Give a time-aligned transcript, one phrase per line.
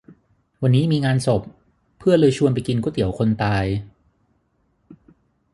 [0.61, 1.41] วันนี้มีงานศพ
[1.99, 3.65] เพื่อนเลยชวนไปกินก๋วยเตี๋ยวคนตาย